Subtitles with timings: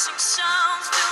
[0.00, 1.09] Crashing sounds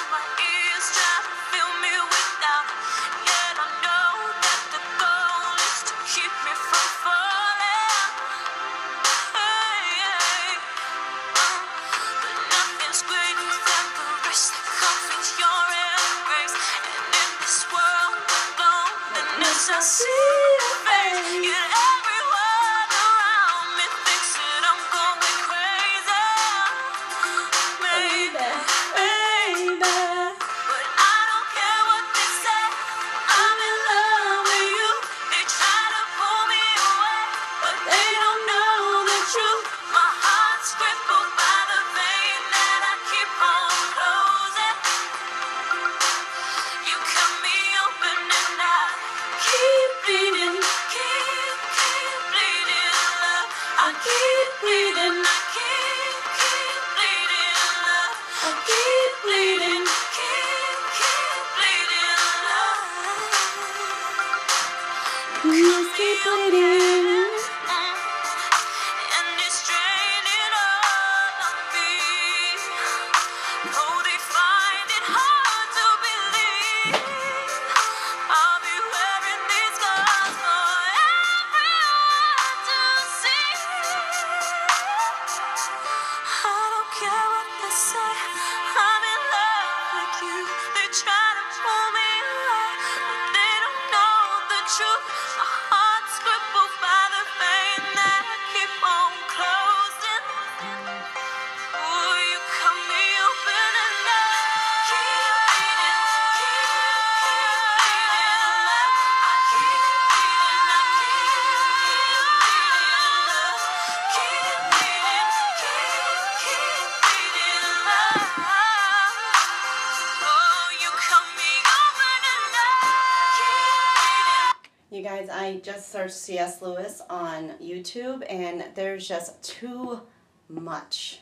[125.98, 126.62] search C.S.
[126.62, 130.00] Lewis on YouTube, and there's just too
[130.48, 131.18] much.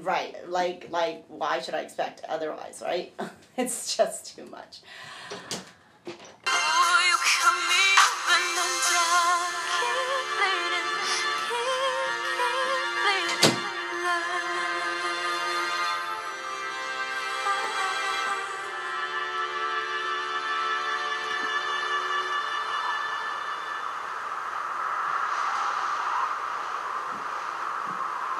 [0.00, 3.12] Right, like, like, why should I expect otherwise, right?
[3.56, 4.82] it's just too much.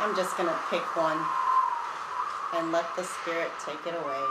[0.02, 1.16] I'm just going to pick one
[2.54, 4.24] and let the Spirit take it away.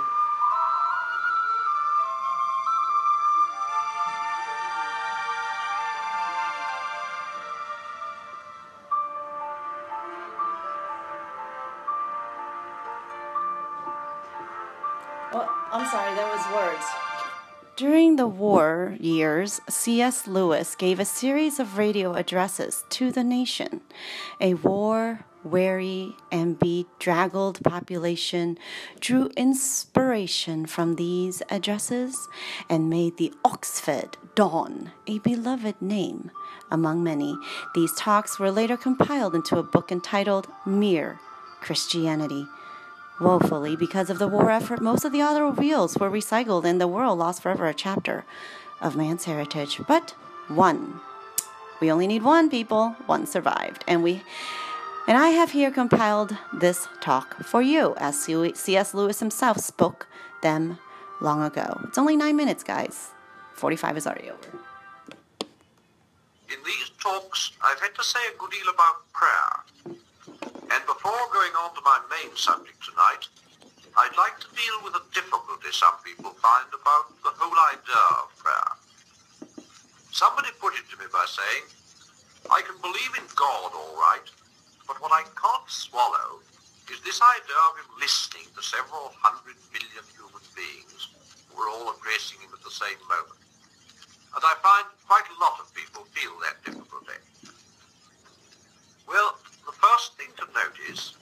[15.74, 16.86] I'm sorry, that was words.
[17.78, 20.28] During the war years, C.S.
[20.28, 23.80] Lewis gave a series of radio addresses to the nation.
[24.42, 28.58] A war, weary and bedraggled population
[29.00, 32.28] drew inspiration from these addresses
[32.70, 36.32] and made the Oxford don a beloved name
[36.70, 37.38] among many.
[37.76, 41.20] These talks were later compiled into a book entitled Mere
[41.60, 42.48] Christianity.
[43.20, 45.22] Woefully, because of the war effort, most of the
[45.56, 48.26] reels were recycled and the world lost forever a chapter
[48.82, 49.80] of man's heritage.
[49.88, 50.16] But
[50.48, 51.00] one.
[51.80, 52.96] We only need one, people.
[53.06, 53.84] One survived.
[53.88, 54.24] And we
[55.08, 58.94] and I have here compiled this talk for you, as C.S.
[58.94, 60.08] Lewis himself spoke
[60.42, 60.80] them
[61.22, 61.82] long ago.
[61.86, 63.10] It's only nine minutes, guys.
[63.54, 64.60] 45 is already over.
[66.50, 69.98] In these talks, I've had to say a good deal about prayer.
[70.72, 73.28] And before going on to my main subject tonight,
[73.98, 78.32] I'd like to deal with a difficulty some people find about the whole idea of
[78.40, 78.72] prayer.
[80.12, 81.64] Somebody put it to me by saying,
[82.52, 84.28] I can believe in God all right,
[84.92, 86.44] but what I can't swallow
[86.92, 91.08] is this idea of him listening to several hundred million human beings
[91.48, 93.40] who are all addressing him at the same moment.
[94.36, 97.24] And I find quite a lot of people feel that difficulty.
[99.08, 101.16] Well, the first thing to notice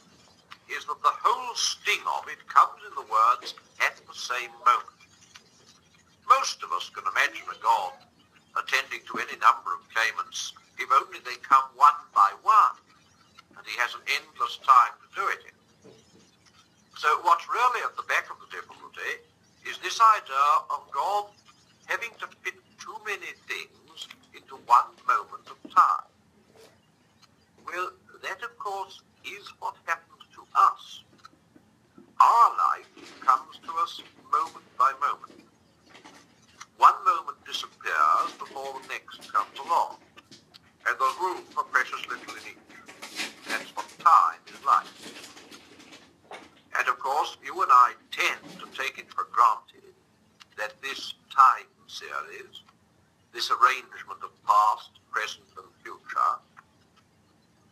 [0.66, 3.54] is that the whole sting of it comes in the words,
[3.86, 4.98] at the same moment.
[6.26, 7.94] Most of us can imagine a God
[8.58, 12.82] attending to any number of claimants if only they come one by one
[13.60, 15.56] and he has an endless time to do it in.
[16.96, 19.20] So what's really at the back of the difficulty
[19.68, 21.28] is this idea of God
[21.92, 26.08] having to fit too many things into one moment of time.
[27.68, 27.92] Well,
[28.24, 31.04] that of course is what happens to us.
[32.20, 32.88] Our life
[33.20, 34.02] comes to us
[34.32, 35.44] moment by moment.
[36.78, 40.00] One moment disappears before the next comes along,
[40.88, 42.70] and there's room for precious little in each.
[43.50, 44.86] That's what time is like.
[46.78, 49.90] And of course, you and I tend to take it for granted
[50.56, 51.66] that this time
[52.00, 52.64] series,
[53.34, 56.34] this arrangement of past, present, and future,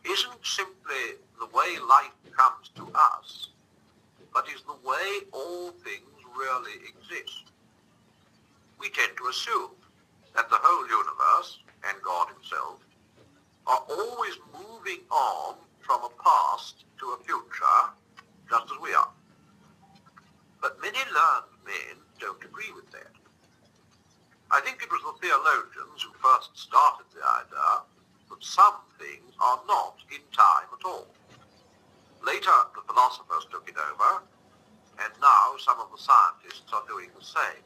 [0.04, 3.50] isn't simply the way life comes to us,
[4.34, 7.52] but is the way all things really exist.
[8.80, 9.72] We tend to assume
[10.36, 12.80] that the whole universe, and God himself,
[13.66, 17.82] are always moving on from a past to a future,
[18.50, 19.10] just as we are.
[20.62, 23.17] But many learned men don't agree with that.
[24.50, 27.84] I think it was the theologians who first started the idea
[28.30, 31.08] that some things are not in time at all.
[32.26, 34.24] Later, the philosophers took it over,
[35.04, 37.64] and now some of the scientists are doing the same.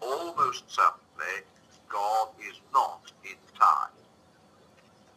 [0.00, 1.42] Almost certainly,
[1.88, 3.94] God is not in time.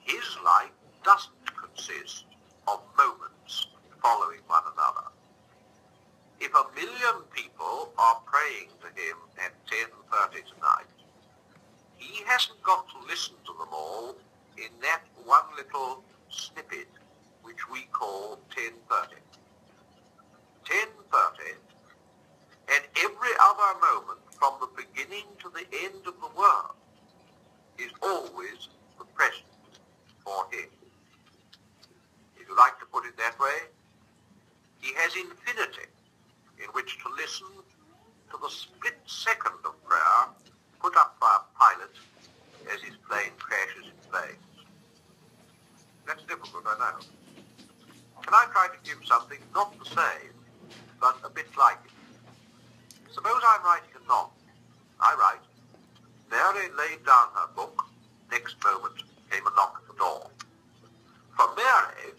[0.01, 0.73] His life
[1.03, 2.25] doesn't consist
[2.67, 3.67] of moments
[4.01, 5.07] following one another.
[6.39, 10.87] If a million people are praying to him at 10.30 tonight,
[11.97, 14.15] he hasn't got to listen to them all
[14.57, 16.87] in that one little snippet
[17.41, 19.17] which we call 10.30.
[20.65, 20.85] 10.30
[22.71, 26.77] and every other moment from the beginning to the end of the world
[27.79, 29.43] is always the present
[30.23, 30.69] for him
[32.49, 33.69] you like to put it that way,
[34.81, 35.87] he has infinity
[36.57, 37.47] in which to listen
[38.31, 40.33] to the split second of prayer
[40.81, 41.93] put up by a pilot
[42.73, 44.65] as his plane crashes in flames.
[46.07, 47.05] That's difficult, I know.
[48.23, 50.33] Can I try to give something not the same,
[50.99, 53.13] but a bit like it?
[53.13, 54.33] Suppose I'm writing a novel.
[54.99, 55.45] I write,
[56.31, 57.85] Mary laid down her book.
[58.31, 60.29] Next moment came a knock at the door.
[61.37, 62.13] For Mary,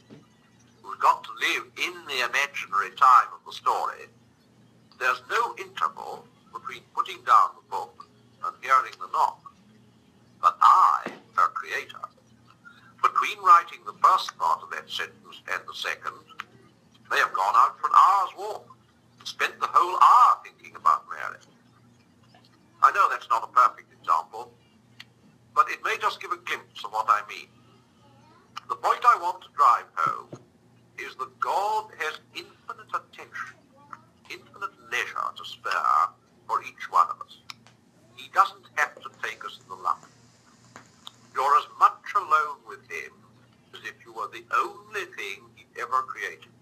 [0.82, 4.08] who's got to live in the imaginary time of the story,
[4.98, 8.06] there's no interval between putting down the book
[8.44, 9.40] and hearing the knock.
[10.40, 11.04] But I,
[11.36, 12.00] her creator,
[13.02, 16.16] between writing the first part of that sentence and the second,
[17.10, 18.68] may have gone out for an hour's walk
[19.18, 21.38] and spent the whole hour thinking about Mary.
[22.82, 24.50] I know that's not a perfect example,
[25.54, 27.48] but it may just give a glimpse of what I mean.
[28.68, 30.40] The point I want to drive home
[31.00, 33.56] is that God has infinite attention,
[34.28, 36.12] infinite leisure to spare
[36.46, 37.40] for each one of us.
[38.16, 40.04] He doesn't have to take us in the lump.
[41.34, 43.12] You're as much alone with him
[44.32, 46.52] the only thing he ever created.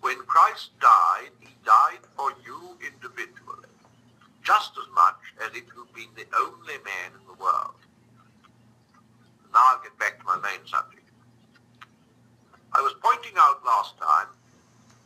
[0.00, 3.68] When Christ died, he died for you individually,
[4.42, 7.76] just as much as if you'd been the only man in the world.
[9.52, 11.08] Now I'll get back to my main subject.
[12.72, 14.26] I was pointing out last time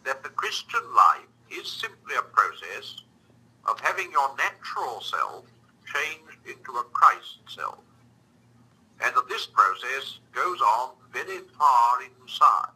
[0.05, 3.03] that the Christian life is simply a process
[3.67, 5.45] of having your natural self
[5.85, 7.79] changed into a Christ self.
[9.01, 12.71] And that this process goes on very far inside.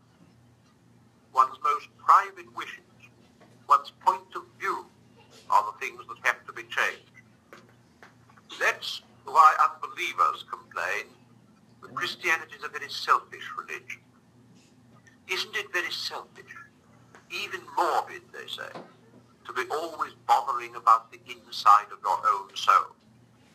[1.35, 2.79] One's most private wishes,
[3.69, 4.87] one's point of view
[5.51, 7.11] are the things that have to be changed.
[8.61, 11.07] That's why unbelievers complain
[11.83, 14.01] that Christianity is a very selfish religion.
[15.29, 16.45] Isn't it very selfish?
[17.31, 18.71] Even morbid, they say,
[19.47, 22.95] to be always bothering about the inside of your own soul,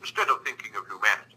[0.02, 1.37] instead of thinking of humanity.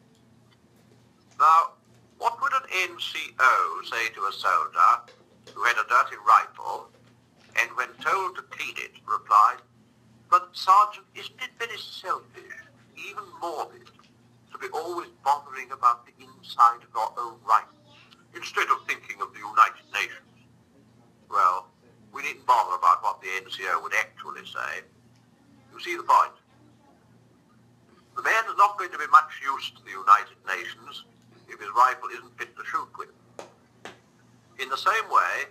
[1.40, 1.72] Now,
[2.18, 4.92] what would an NCO say to a soldier
[5.54, 6.90] who had a dirty rifle
[7.58, 9.64] and when told to clean it replied,
[10.28, 12.60] but Sergeant, isn't it very selfish,
[12.94, 13.88] even morbid,
[14.52, 17.80] to be always bothering about the inside of your own rifle
[18.36, 20.44] instead of thinking of the United Nations?
[21.30, 21.68] Well,
[22.12, 24.84] we needn't bother about what the NCO would actually say.
[25.72, 26.36] You see the point?
[28.14, 31.04] The man is not going to be much use to the United Nations
[31.50, 33.08] if his rifle isn't fit to shoot with.
[34.58, 35.50] In the same way,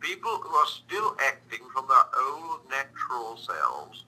[0.00, 4.04] people who are still acting from their old natural selves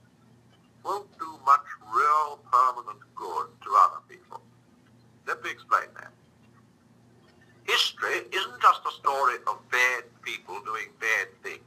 [0.85, 4.40] won't do much real permanent good to other people.
[5.26, 6.12] Let me explain that.
[7.64, 11.61] History isn't just a story of bad people doing bad things.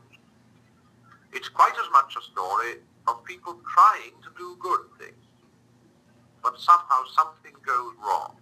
[1.32, 5.24] It's quite as much a story of people trying to do good things.
[6.42, 8.41] But somehow something goes wrong.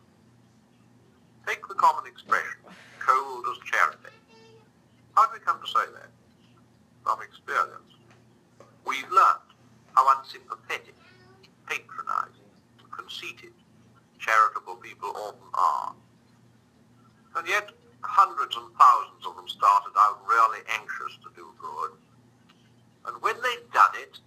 [1.50, 2.62] Take the common expression,
[3.00, 4.14] cold as charity.
[5.16, 6.14] How do we come to say that?
[7.04, 7.90] From experience.
[8.86, 9.50] We've learned
[9.96, 10.94] how unsympathetic,
[11.66, 12.54] patronizing,
[12.96, 13.54] conceited
[14.20, 15.96] charitable people often are.
[17.38, 21.98] And yet, hundreds and thousands of them started out really anxious to do good.
[23.08, 24.20] And when they'd done it,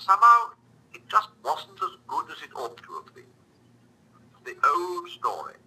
[0.00, 0.56] somehow
[0.94, 3.28] it just wasn't as good as it ought to have been.
[4.46, 5.61] The old story.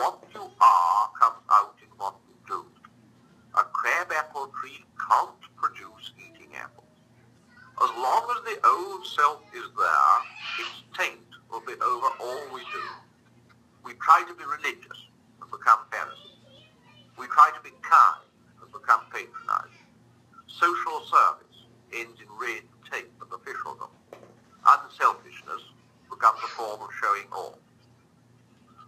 [0.00, 2.64] What you are comes out in what you do.
[3.52, 6.88] A crabapple tree can't produce eating apples.
[7.84, 10.16] As long as the old self is there,
[10.58, 12.86] its taint will be over all we do.
[13.84, 15.04] We try to be religious
[15.42, 16.64] and become Pharisees.
[17.18, 18.24] We try to be kind
[18.62, 19.84] and become patronizing.
[20.48, 23.92] Social service ends in red tape and officialdom.
[24.64, 25.60] Unselfishness
[26.08, 27.60] becomes a form of showing off.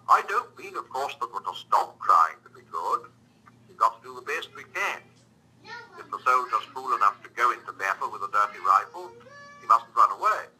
[0.09, 3.09] I don't mean, of course, that we're to stop trying to be good.
[3.69, 5.00] We've got to do the best we can.
[5.99, 9.12] If the soldier's fool enough to go into battle with a dirty rifle,
[9.61, 10.52] he mustn't run away.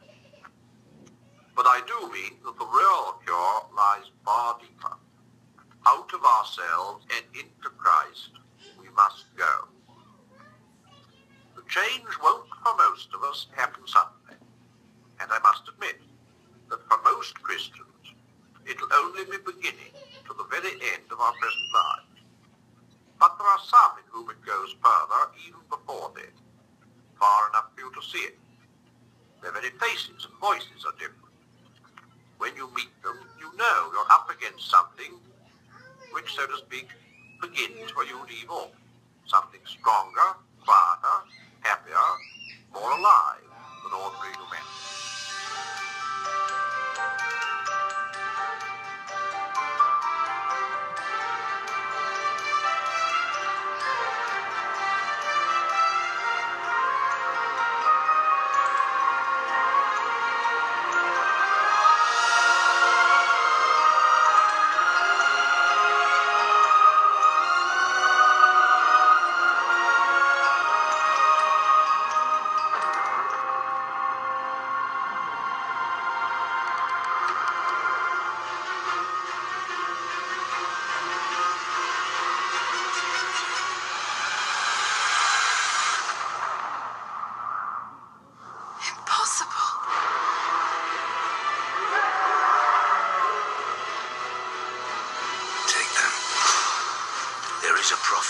[1.55, 4.95] But I do mean that the real cure lies far deeper.
[5.85, 8.31] Out of ourselves and into Christ
[8.79, 9.67] we must go.
[11.55, 14.39] The change won't for most of us happen suddenly.
[15.19, 16.01] And I must admit
[16.69, 17.93] that for most Christians
[18.65, 19.91] it'll only be beginning
[20.27, 22.23] to the very end of our present lives.
[23.19, 26.31] But there are some in whom it goes further even before then,
[27.19, 27.51] far
[28.03, 28.37] see it.
[29.41, 31.33] Their very faces and voices are different.
[32.37, 35.13] When you meet them, you know you're up against something
[36.11, 36.87] which, so to speak,
[37.41, 38.71] begins where you leave off.
[39.25, 41.17] Something stronger, quieter,
[41.61, 41.95] happier,
[42.73, 43.43] more alive
[43.83, 44.72] than ordinary humanity.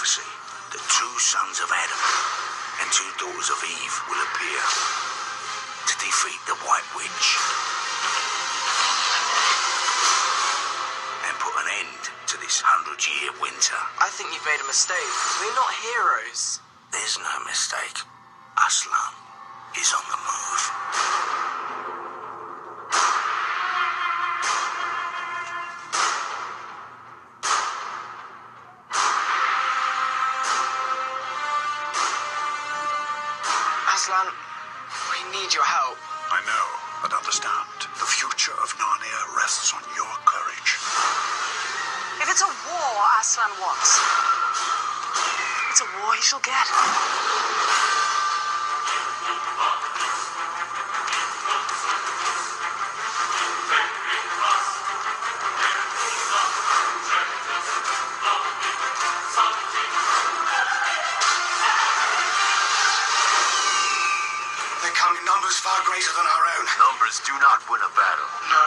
[0.03, 0.27] Prophecy
[0.75, 2.03] that two sons of Adam
[2.83, 4.59] and two daughters of Eve will appear
[5.87, 7.27] to defeat the White Witch
[11.23, 13.79] and put an end to this hundred-year winter.
[14.03, 15.07] I think you've made a mistake.
[15.39, 16.59] We're not heroes.
[16.91, 18.03] There's no mistake.
[18.59, 19.02] Aslan
[34.03, 34.27] Aslan,
[35.15, 35.95] we need your help.
[36.27, 36.67] I know,
[36.99, 40.75] but understand, the future of Narnia rests on your courage.
[42.19, 44.03] If it's a war Aslan wants,
[45.71, 46.67] it's a war he shall get.
[65.83, 66.65] Greater than our own.
[66.79, 68.29] Numbers do not win a battle.
[68.49, 68.65] No,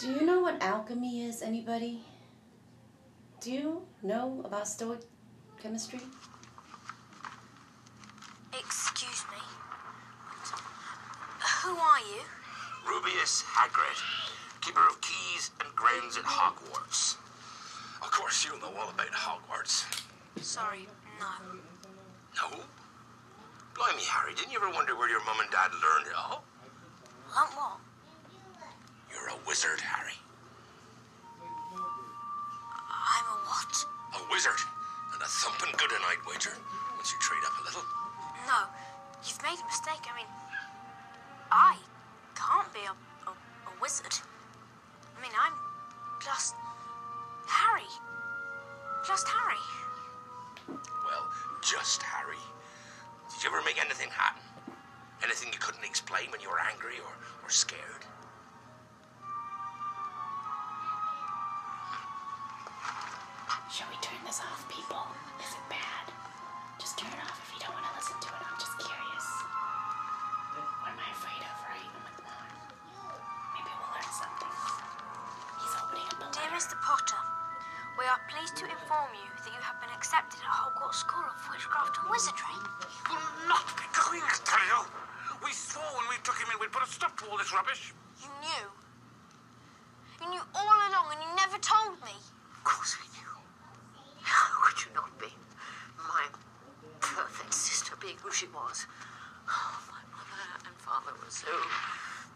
[0.00, 2.00] Do you know what alchemy is, anybody?
[3.42, 5.00] Do you know about Stoic
[5.62, 6.00] chemistry?
[8.58, 9.36] Excuse me.
[11.62, 12.22] Who are you?
[12.88, 14.00] Rubeus Hagrid,
[14.62, 17.16] keeper of keys and grounds at Hogwarts.
[18.00, 19.84] Of course, you know all about Hogwarts.
[20.40, 20.86] Sorry,
[21.20, 21.60] no.
[22.36, 22.56] No?
[23.74, 26.42] Blimey, Harry, didn't you ever wonder where your mum and dad learned it all?
[27.36, 27.89] Learnt what?
[29.12, 30.18] You're a wizard, Harry.
[31.74, 33.74] I'm a what?
[34.14, 34.60] A wizard.
[35.12, 36.54] And a thumping good a night wager,
[36.96, 37.82] once you trade up a little.
[38.46, 38.66] No,
[39.26, 40.06] you've made a mistake.
[40.06, 40.30] I mean,
[41.50, 41.76] I
[42.34, 42.94] can't be a,
[43.28, 44.14] a, a wizard.
[45.18, 45.52] I mean, I'm
[46.22, 46.54] just
[47.46, 47.90] Harry.
[49.06, 49.64] Just Harry.
[50.68, 51.26] Well,
[51.62, 52.40] just Harry.
[53.32, 54.42] Did you ever make anything happen?
[55.24, 57.12] Anything you couldn't explain when you were angry or,
[57.44, 58.06] or scared?
[76.60, 76.76] Mr.
[76.84, 77.16] Potter,
[77.96, 81.40] we are pleased to inform you that you have been accepted at Hogwarts School of
[81.48, 82.52] Witchcraft and Wizardry.
[83.08, 84.84] will not be going, I tell you.
[85.40, 87.96] We swore when we took him in we'd put a stop to all this rubbish.
[88.20, 88.64] You knew.
[90.20, 92.12] You knew all along and you never told me.
[92.12, 93.32] Of course we knew.
[94.20, 95.32] How could you not be?
[95.96, 96.28] My
[97.00, 98.84] perfect sister being who she was.
[99.48, 101.48] Oh, my mother and father were so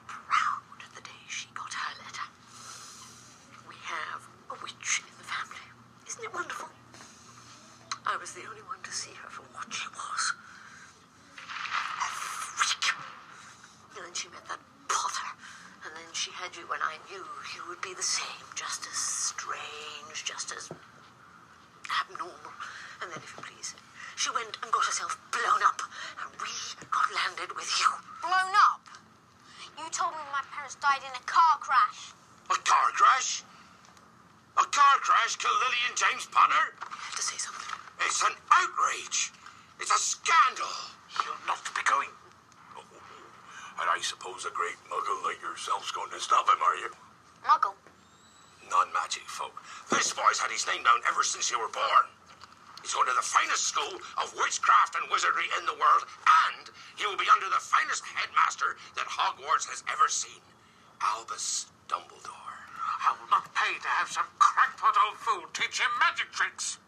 [0.08, 2.24] proud the day she got her letter.
[3.68, 4.20] We have
[4.52, 5.64] a witch in the family.
[6.06, 6.68] Isn't it wonderful?
[8.06, 10.22] I was the only one to see her for what she was.
[11.40, 12.92] A freak.
[13.96, 15.30] And then she met that Potter.
[15.88, 17.24] And then she had you when I knew
[17.56, 18.44] you would be the same.
[18.54, 20.68] Just as strange, just as
[21.88, 22.52] abnormal.
[23.00, 23.74] And then, if you please,
[24.16, 25.80] she went and got herself blown up.
[26.20, 26.52] And we
[26.92, 27.88] got landed with you.
[28.20, 28.84] Blown up.
[29.80, 32.12] You told me my parents died in a car crash.
[32.52, 33.42] A car crash?
[34.56, 36.78] A car crash killed Lily and James Potter?
[36.78, 37.66] You have to say something.
[38.06, 39.32] It's an outrage.
[39.80, 40.70] It's a scandal.
[41.26, 42.08] You'll not be going.
[43.80, 46.90] And I suppose a great muggle like yourself's going to stop him, are you?
[47.42, 47.74] Muggle.
[48.70, 49.58] Non-magic folk.
[49.90, 50.38] This boy's
[51.08, 52.06] ever since you were born.
[52.82, 56.04] He's going to the finest school of witchcraft and wizardry in the world,
[56.46, 60.44] and he will be under the finest headmaster that Hogwarts has ever seen,
[61.00, 62.60] Albus Dumbledore.
[63.08, 66.78] I will not pay to have some crackpot old fool teach him magic tricks.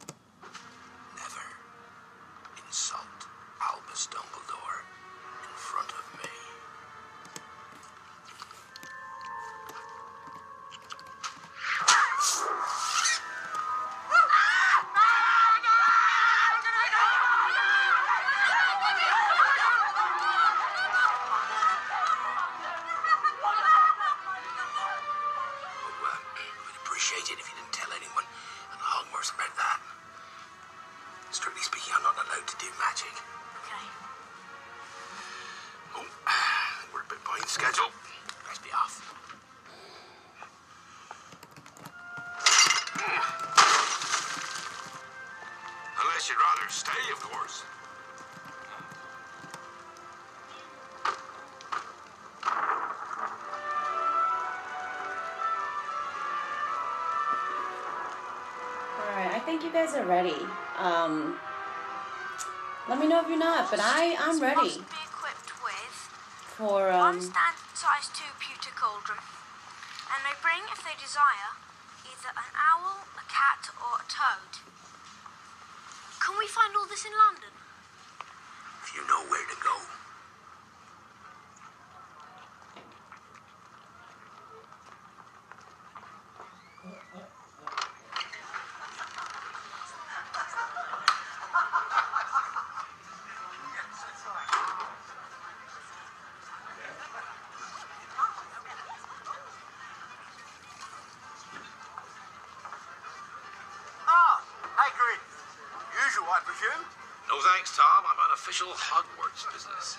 [46.67, 47.65] Better stay, of course.
[58.99, 60.35] All right, I think you guys are ready.
[60.79, 61.37] Um,
[62.89, 65.97] let me know if you're not, but I I'm ready Must be equipped with
[66.57, 67.21] for one um.
[67.21, 71.55] size two pewter cauldron, and they bring, if they desire,
[72.05, 74.76] either an owl, a cat, or a toad.
[76.27, 77.55] Can we find all this in London?
[78.83, 79.96] If you know where to go.
[108.57, 109.99] Official Hogwarts business.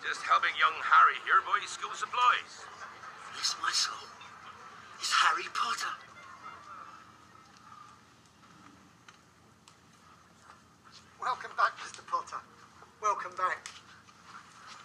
[0.00, 2.64] Just helping young Harry here buy school supplies.
[3.36, 4.08] Bless my soul.
[4.96, 5.92] It's Harry Potter.
[11.20, 12.00] Welcome back, Mr.
[12.08, 12.40] Potter.
[13.02, 13.68] Welcome back.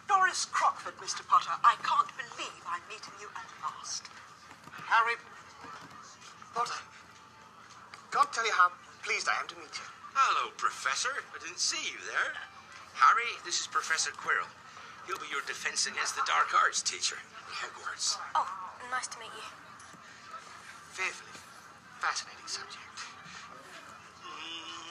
[0.09, 1.25] Doris Crockford, Mr.
[1.25, 1.55] Potter.
[1.63, 4.03] I can't believe I'm meeting you at last.
[4.91, 5.15] Harry
[6.53, 6.83] Potter.
[8.11, 8.67] Can't tell you how
[9.01, 9.87] pleased I am to meet you.
[10.11, 10.51] Hello,
[10.83, 11.15] Professor.
[11.15, 12.35] I didn't see you there.
[12.99, 14.51] Harry, this is Professor Quirrell.
[15.07, 18.19] He'll be your defense against the dark arts teacher at Hogwarts.
[18.35, 18.43] Oh,
[18.91, 19.47] nice to meet you.
[20.91, 21.39] Fearfully
[22.03, 22.99] fascinating subject.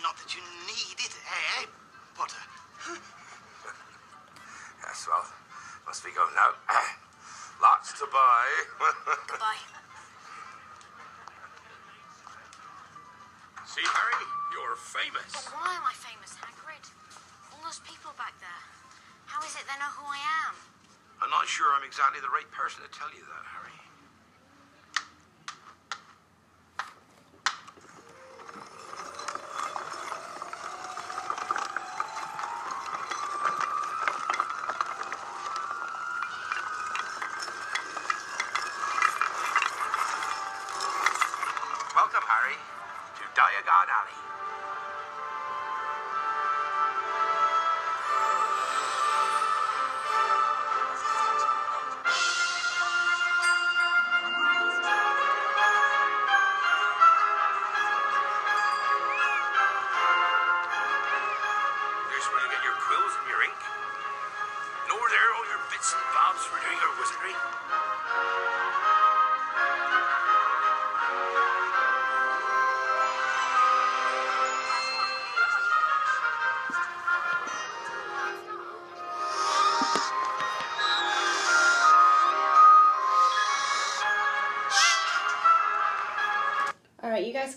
[0.01, 1.13] Not that you need it,
[1.61, 1.69] eh,
[2.17, 2.41] Potter?
[4.89, 5.29] Yes, well,
[5.85, 6.57] must be going now.
[7.61, 8.49] Lots to buy.
[9.29, 9.72] Goodbye.
[14.93, 15.33] Famous.
[15.33, 16.85] But why am I famous, Hagrid?
[17.49, 18.63] All those people back there.
[19.25, 20.55] How is it they know who I am?
[21.25, 23.82] I'm not sure I'm exactly the right person to tell you that, Harry.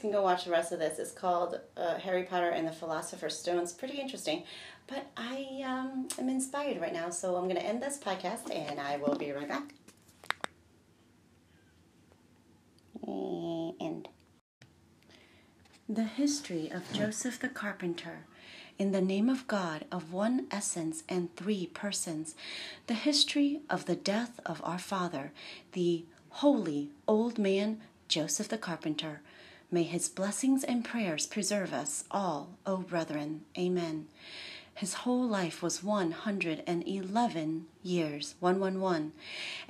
[0.05, 0.99] Can go watch the rest of this.
[0.99, 3.59] It's called uh, Harry Potter and the Philosopher's Stone.
[3.59, 4.43] It's pretty interesting,
[4.87, 8.79] but I um, am inspired right now, so I'm going to end this podcast and
[8.79, 9.73] I will be right back.
[13.81, 14.07] End.
[15.89, 18.25] The history of Joseph the Carpenter.
[18.77, 22.35] In the name of God, of one essence and three persons.
[22.87, 25.31] The history of the death of our father,
[25.71, 29.21] the holy old man Joseph the Carpenter.
[29.71, 33.41] May his blessings and prayers preserve us all, O brethren.
[33.58, 34.08] Amen.
[34.75, 39.13] His whole life was 111 years, 111,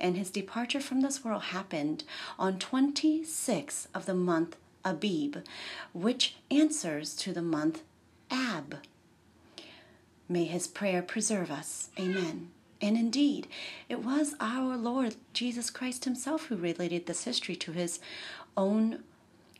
[0.00, 2.02] and his departure from this world happened
[2.38, 5.38] on 26 of the month Abib,
[5.92, 7.82] which answers to the month
[8.30, 8.78] Ab.
[10.28, 11.90] May his prayer preserve us.
[11.98, 12.50] Amen.
[12.80, 13.46] And indeed,
[13.88, 18.00] it was our Lord Jesus Christ himself who related this history to his
[18.56, 19.04] own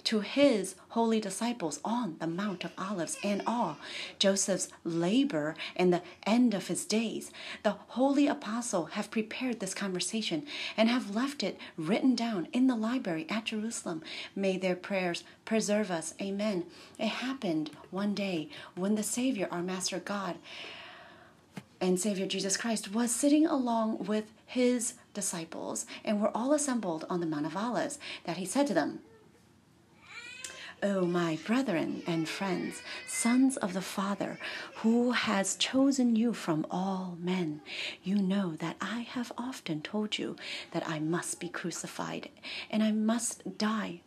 [0.06, 3.76] to his holy disciples on the Mount of Olives and all
[4.20, 7.32] Joseph's labor and the end of his days.
[7.64, 12.76] The holy apostle have prepared this conversation and have left it written down in the
[12.76, 14.00] library at Jerusalem.
[14.36, 16.14] May their prayers preserve us.
[16.22, 16.66] Amen.
[17.00, 20.36] It happened one day when the Savior, our Master God,
[21.80, 27.18] and Savior Jesus Christ was sitting along with his disciples and were all assembled on
[27.18, 29.00] the Mount of Olives that he said to them,
[30.82, 34.38] O my brethren and friends, sons of the Father,
[34.76, 37.62] who has chosen you from all men,
[38.04, 40.36] you know that I have often told you
[40.72, 42.28] that I must be crucified
[42.70, 44.02] and I must die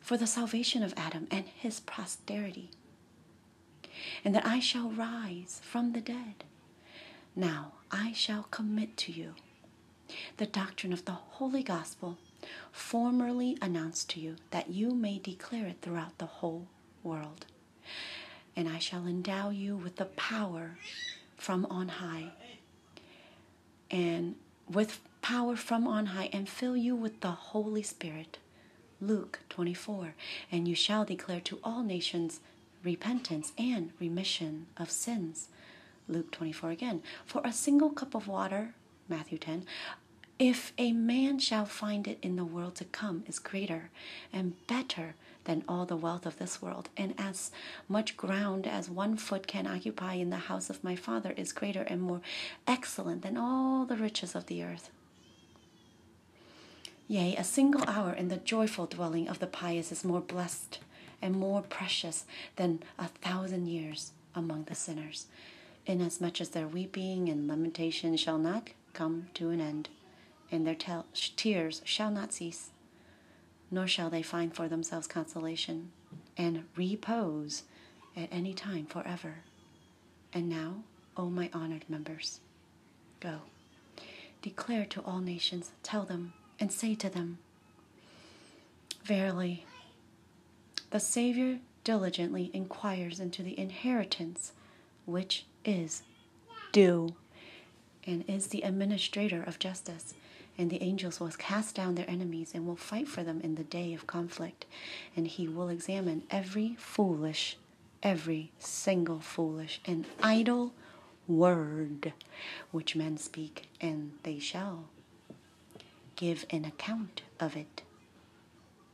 [0.00, 2.70] for the salvation of Adam and his posterity.
[4.24, 6.44] and that I shall rise from the dead.
[7.34, 9.34] Now I shall commit to you
[10.36, 12.18] the doctrine of the holy gospel,
[12.72, 16.66] formerly announced to you, that you may declare it throughout the whole
[17.02, 17.46] world.
[18.56, 20.78] And I shall endow you with the power
[21.36, 22.32] from on high,
[23.90, 24.34] and
[24.68, 28.38] with power from on high, and fill you with the Holy Spirit.
[29.00, 30.14] Luke 24.
[30.50, 32.40] And you shall declare to all nations
[32.82, 35.48] repentance and remission of sins.
[36.08, 37.02] Luke 24 again.
[37.24, 38.74] For a single cup of water,
[39.08, 39.64] Matthew 10,
[40.38, 43.90] if a man shall find it in the world to come, is greater
[44.32, 47.50] and better than all the wealth of this world, and as
[47.88, 51.82] much ground as one foot can occupy in the house of my Father is greater
[51.82, 52.20] and more
[52.66, 54.90] excellent than all the riches of the earth.
[57.08, 60.78] Yea, a single hour in the joyful dwelling of the pious is more blessed
[61.20, 65.26] and more precious than a thousand years among the sinners,
[65.86, 69.88] inasmuch as their weeping and lamentation shall not come to an end
[70.50, 71.06] and their tel-
[71.36, 72.70] tears shall not cease,
[73.70, 75.90] nor shall they find for themselves consolation
[76.36, 77.64] and repose
[78.16, 79.36] at any time forever.
[80.32, 80.82] And now,
[81.16, 82.40] O my honored members,
[83.20, 83.40] go.
[84.42, 87.38] Declare to all nations, tell them, and say to them,
[89.04, 89.66] Verily,
[90.90, 94.52] the Savior diligently inquires into the inheritance
[95.06, 96.02] which is
[96.72, 97.14] due,
[98.06, 100.14] and is the administrator of justice
[100.58, 103.62] and the angels will cast down their enemies and will fight for them in the
[103.62, 104.66] day of conflict.
[105.16, 107.56] And he will examine every foolish,
[108.02, 110.74] every single foolish and idle
[111.28, 112.12] word
[112.72, 114.86] which men speak, and they shall
[116.16, 117.82] give an account of it.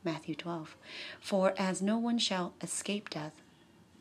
[0.04, 0.76] Matthew 12.
[1.18, 3.32] For as no one shall escape death,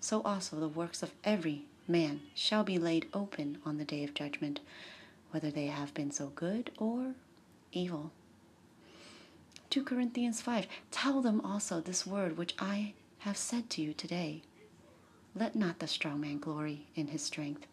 [0.01, 4.13] so also the works of every man shall be laid open on the day of
[4.13, 4.59] judgment,
[5.31, 7.13] whether they have been so good or
[7.75, 8.11] evil.
[9.69, 14.41] 2 Corinthians 5 Tell them also this word which I have said to you today.
[15.35, 17.65] Let not the strong man glory in his strength,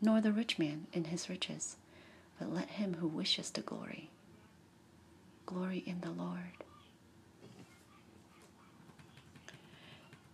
[0.00, 1.76] nor the rich man in his riches,
[2.38, 4.10] but let him who wishes to glory
[5.50, 6.38] glory in the Lord.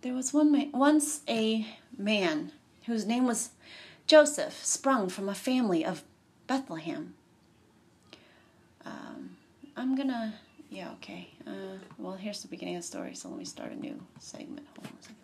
[0.01, 1.67] There was one once a
[1.97, 2.51] man
[2.85, 3.49] whose name was
[4.05, 6.03] Joseph, sprung from a family of
[6.45, 7.15] Bethlehem.
[8.87, 9.35] Um,
[9.75, 10.33] I'm gonna,
[10.69, 11.29] yeah, okay.
[11.45, 14.67] Uh, well, here's the beginning of the story, so let me start a new segment.
[14.75, 15.15] Hold on a second.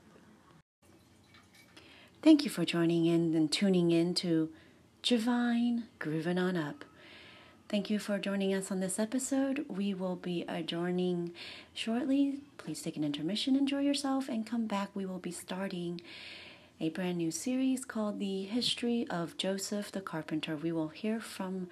[2.21, 4.49] Thank you for joining in and tuning in to
[5.01, 6.85] Divine Grooving On Up.
[7.69, 9.65] Thank you for joining us on this episode.
[9.67, 11.31] We will be adjourning
[11.73, 12.39] shortly.
[12.57, 14.89] Please take an intermission, enjoy yourself, and come back.
[14.93, 15.99] We will be starting
[16.79, 20.55] a brand new series called The History of Joseph the Carpenter.
[20.55, 21.67] We will hear from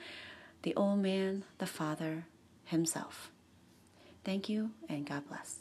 [0.64, 2.26] the old man, the father
[2.66, 3.32] himself.
[4.24, 5.61] Thank you, and God bless.